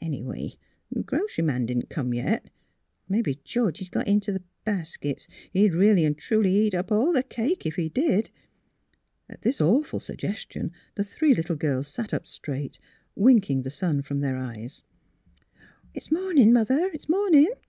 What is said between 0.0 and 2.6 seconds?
'N', anyway, the grocery man didn't come yet.